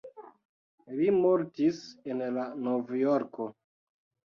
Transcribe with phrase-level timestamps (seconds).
[1.01, 1.85] Li mortis
[2.23, 3.53] la en Novjorko.